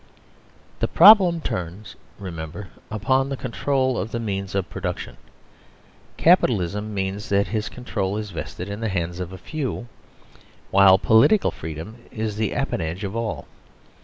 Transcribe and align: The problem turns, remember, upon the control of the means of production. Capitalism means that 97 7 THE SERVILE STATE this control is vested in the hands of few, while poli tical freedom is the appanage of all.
The 0.79 0.87
problem 0.87 1.41
turns, 1.41 1.95
remember, 2.17 2.69
upon 2.89 3.29
the 3.29 3.37
control 3.37 3.99
of 3.99 4.09
the 4.09 4.19
means 4.19 4.55
of 4.55 4.67
production. 4.67 5.17
Capitalism 6.17 6.91
means 6.91 7.29
that 7.29 7.45
97 7.45 7.45
7 7.45 7.45
THE 7.45 7.61
SERVILE 7.61 7.61
STATE 7.61 7.75
this 7.75 7.75
control 7.93 8.17
is 8.17 8.29
vested 8.31 8.67
in 8.69 8.79
the 8.79 8.89
hands 8.89 9.19
of 9.19 9.39
few, 9.39 9.87
while 10.71 10.97
poli 10.97 11.27
tical 11.27 11.53
freedom 11.53 11.97
is 12.09 12.35
the 12.37 12.55
appanage 12.55 13.03
of 13.03 13.15
all. 13.15 13.45